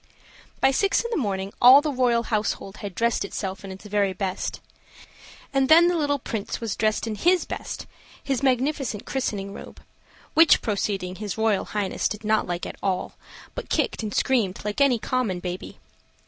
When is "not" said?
12.23-12.47